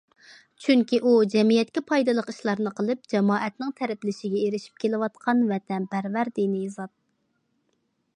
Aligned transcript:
چۈنكى 0.67 0.99
ئۇ 1.07 1.11
جەمئىيەتكە 1.33 1.83
پايدىلىق 1.91 2.31
ئىشلارنى 2.33 2.71
قىلىپ، 2.79 3.03
جامائەتنىڭ 3.15 3.75
تەرىپلىشىگە 3.81 4.41
ئېرىشىپ 4.47 4.81
كېلىۋاتقان 4.85 5.45
ۋەتەنپەرۋەر 5.53 6.33
دىنىي 6.41 6.67
زات. 6.79 6.93